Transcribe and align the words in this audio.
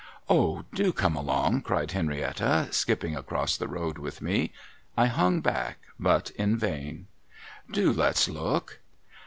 'Oh, 0.29 0.65
do 0.73 0.91
come 0.91 1.15
along!' 1.15 1.61
cried 1.61 1.91
Henrietta, 1.91 2.69
skipping 2.71 3.15
across 3.15 3.55
the 3.55 3.67
road 3.67 3.99
with 3.99 4.19
me. 4.19 4.51
I 4.97 5.05
hung 5.05 5.41
back, 5.41 5.77
but 5.99 6.31
in 6.31 6.57
vain.' 6.57 7.05
Do 7.71 7.93
let's 7.93 8.27
look 8.27 8.79